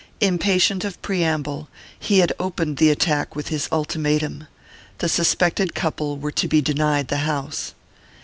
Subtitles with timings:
[0.19, 1.67] Impatient of preamble,
[1.99, 4.47] he had opened the attack with his ultimatum:
[4.97, 7.75] the suspected couple were to be denied the house.